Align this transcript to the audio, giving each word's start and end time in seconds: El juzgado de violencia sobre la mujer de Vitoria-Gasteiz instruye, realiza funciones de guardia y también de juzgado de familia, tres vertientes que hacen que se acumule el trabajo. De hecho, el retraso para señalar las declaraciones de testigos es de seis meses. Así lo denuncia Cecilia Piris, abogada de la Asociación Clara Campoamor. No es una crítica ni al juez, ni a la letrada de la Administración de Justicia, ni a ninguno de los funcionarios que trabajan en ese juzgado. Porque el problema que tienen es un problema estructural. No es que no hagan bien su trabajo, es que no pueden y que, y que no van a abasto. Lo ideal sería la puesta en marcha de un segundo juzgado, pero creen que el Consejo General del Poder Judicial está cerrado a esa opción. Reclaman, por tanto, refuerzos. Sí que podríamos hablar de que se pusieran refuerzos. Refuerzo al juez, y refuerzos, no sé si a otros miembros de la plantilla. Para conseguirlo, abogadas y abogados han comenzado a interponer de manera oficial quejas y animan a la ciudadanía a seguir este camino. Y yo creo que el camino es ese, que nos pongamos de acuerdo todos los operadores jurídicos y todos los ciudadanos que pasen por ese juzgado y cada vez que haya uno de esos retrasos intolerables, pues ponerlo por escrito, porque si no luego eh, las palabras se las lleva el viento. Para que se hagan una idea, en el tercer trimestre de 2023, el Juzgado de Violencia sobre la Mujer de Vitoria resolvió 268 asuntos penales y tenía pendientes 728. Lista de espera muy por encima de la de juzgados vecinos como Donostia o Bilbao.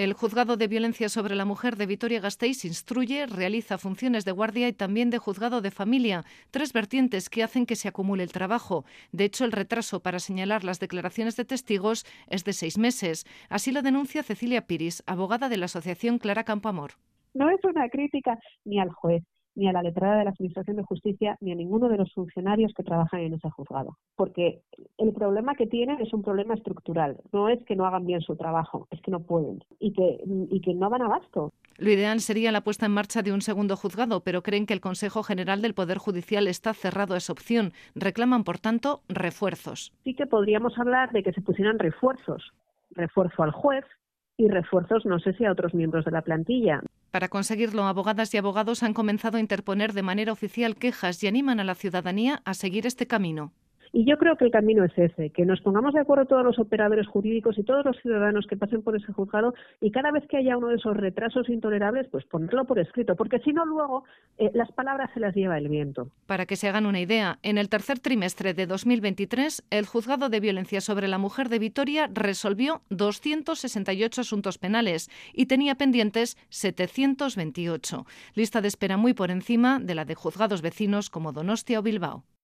El 0.00 0.14
juzgado 0.14 0.56
de 0.56 0.66
violencia 0.66 1.10
sobre 1.10 1.34
la 1.34 1.44
mujer 1.44 1.76
de 1.76 1.84
Vitoria-Gasteiz 1.84 2.64
instruye, 2.64 3.26
realiza 3.26 3.76
funciones 3.76 4.24
de 4.24 4.32
guardia 4.32 4.66
y 4.66 4.72
también 4.72 5.10
de 5.10 5.18
juzgado 5.18 5.60
de 5.60 5.70
familia, 5.70 6.24
tres 6.50 6.72
vertientes 6.72 7.28
que 7.28 7.42
hacen 7.42 7.66
que 7.66 7.76
se 7.76 7.86
acumule 7.86 8.22
el 8.22 8.32
trabajo. 8.32 8.86
De 9.12 9.24
hecho, 9.24 9.44
el 9.44 9.52
retraso 9.52 10.00
para 10.00 10.18
señalar 10.18 10.64
las 10.64 10.80
declaraciones 10.80 11.36
de 11.36 11.44
testigos 11.44 12.06
es 12.28 12.44
de 12.44 12.54
seis 12.54 12.78
meses. 12.78 13.26
Así 13.50 13.72
lo 13.72 13.82
denuncia 13.82 14.22
Cecilia 14.22 14.66
Piris, 14.66 15.02
abogada 15.04 15.50
de 15.50 15.58
la 15.58 15.66
Asociación 15.66 16.16
Clara 16.16 16.44
Campoamor. 16.44 16.92
No 17.34 17.50
es 17.50 17.62
una 17.62 17.86
crítica 17.90 18.38
ni 18.64 18.80
al 18.80 18.88
juez, 18.88 19.22
ni 19.54 19.68
a 19.68 19.72
la 19.72 19.82
letrada 19.82 20.18
de 20.18 20.24
la 20.24 20.30
Administración 20.30 20.76
de 20.76 20.82
Justicia, 20.82 21.36
ni 21.40 21.52
a 21.52 21.54
ninguno 21.54 21.88
de 21.88 21.96
los 21.96 22.12
funcionarios 22.12 22.72
que 22.74 22.82
trabajan 22.82 23.20
en 23.20 23.34
ese 23.34 23.50
juzgado. 23.50 23.96
Porque 24.16 24.62
el 24.98 25.12
problema 25.12 25.54
que 25.54 25.66
tienen 25.66 26.00
es 26.00 26.12
un 26.12 26.22
problema 26.22 26.54
estructural. 26.54 27.18
No 27.32 27.48
es 27.48 27.62
que 27.64 27.76
no 27.76 27.86
hagan 27.86 28.06
bien 28.06 28.20
su 28.20 28.36
trabajo, 28.36 28.86
es 28.90 29.00
que 29.02 29.10
no 29.10 29.20
pueden 29.20 29.62
y 29.78 29.92
que, 29.92 30.20
y 30.50 30.60
que 30.60 30.74
no 30.74 30.90
van 30.90 31.02
a 31.02 31.06
abasto. 31.06 31.52
Lo 31.76 31.90
ideal 31.90 32.20
sería 32.20 32.52
la 32.52 32.60
puesta 32.60 32.86
en 32.86 32.92
marcha 32.92 33.22
de 33.22 33.32
un 33.32 33.40
segundo 33.40 33.76
juzgado, 33.76 34.20
pero 34.20 34.42
creen 34.42 34.66
que 34.66 34.74
el 34.74 34.80
Consejo 34.80 35.22
General 35.22 35.62
del 35.62 35.74
Poder 35.74 35.98
Judicial 35.98 36.46
está 36.46 36.74
cerrado 36.74 37.14
a 37.14 37.18
esa 37.18 37.32
opción. 37.32 37.72
Reclaman, 37.94 38.44
por 38.44 38.58
tanto, 38.58 39.00
refuerzos. 39.08 39.92
Sí 40.04 40.14
que 40.14 40.26
podríamos 40.26 40.78
hablar 40.78 41.10
de 41.12 41.22
que 41.22 41.32
se 41.32 41.40
pusieran 41.40 41.78
refuerzos. 41.78 42.52
Refuerzo 42.90 43.44
al 43.44 43.52
juez, 43.52 43.84
y 44.40 44.48
refuerzos, 44.48 45.04
no 45.04 45.18
sé 45.18 45.34
si 45.34 45.44
a 45.44 45.52
otros 45.52 45.74
miembros 45.74 46.06
de 46.06 46.12
la 46.12 46.22
plantilla. 46.22 46.80
Para 47.10 47.28
conseguirlo, 47.28 47.84
abogadas 47.84 48.32
y 48.34 48.38
abogados 48.38 48.82
han 48.82 48.94
comenzado 48.94 49.36
a 49.36 49.40
interponer 49.40 49.92
de 49.92 50.02
manera 50.02 50.32
oficial 50.32 50.76
quejas 50.76 51.22
y 51.22 51.26
animan 51.26 51.58
a 51.58 51.64
la 51.64 51.74
ciudadanía 51.74 52.40
a 52.44 52.54
seguir 52.54 52.86
este 52.86 53.06
camino. 53.06 53.52
Y 53.92 54.04
yo 54.04 54.18
creo 54.18 54.36
que 54.36 54.44
el 54.44 54.50
camino 54.50 54.84
es 54.84 54.96
ese, 54.96 55.30
que 55.30 55.44
nos 55.44 55.60
pongamos 55.60 55.94
de 55.94 56.00
acuerdo 56.00 56.26
todos 56.26 56.44
los 56.44 56.58
operadores 56.58 57.08
jurídicos 57.08 57.58
y 57.58 57.64
todos 57.64 57.84
los 57.84 57.96
ciudadanos 58.00 58.46
que 58.46 58.56
pasen 58.56 58.82
por 58.82 58.96
ese 58.96 59.12
juzgado 59.12 59.54
y 59.80 59.90
cada 59.90 60.12
vez 60.12 60.24
que 60.28 60.36
haya 60.36 60.56
uno 60.56 60.68
de 60.68 60.76
esos 60.76 60.96
retrasos 60.96 61.48
intolerables, 61.48 62.06
pues 62.08 62.24
ponerlo 62.24 62.64
por 62.66 62.78
escrito, 62.78 63.16
porque 63.16 63.40
si 63.40 63.52
no 63.52 63.64
luego 63.64 64.04
eh, 64.38 64.50
las 64.54 64.70
palabras 64.72 65.10
se 65.12 65.20
las 65.20 65.34
lleva 65.34 65.58
el 65.58 65.68
viento. 65.68 66.08
Para 66.26 66.46
que 66.46 66.56
se 66.56 66.68
hagan 66.68 66.86
una 66.86 67.00
idea, 67.00 67.38
en 67.42 67.58
el 67.58 67.68
tercer 67.68 67.98
trimestre 67.98 68.54
de 68.54 68.66
2023, 68.66 69.64
el 69.70 69.86
Juzgado 69.86 70.28
de 70.28 70.40
Violencia 70.40 70.80
sobre 70.80 71.08
la 71.08 71.18
Mujer 71.18 71.48
de 71.48 71.58
Vitoria 71.58 72.08
resolvió 72.12 72.82
268 72.90 74.20
asuntos 74.20 74.58
penales 74.58 75.10
y 75.32 75.46
tenía 75.46 75.74
pendientes 75.74 76.36
728. 76.50 78.06
Lista 78.34 78.60
de 78.60 78.68
espera 78.68 78.96
muy 78.96 79.14
por 79.14 79.30
encima 79.30 79.80
de 79.80 79.94
la 79.94 80.04
de 80.04 80.14
juzgados 80.14 80.62
vecinos 80.62 81.10
como 81.10 81.32
Donostia 81.32 81.80
o 81.80 81.82
Bilbao. 81.82 82.24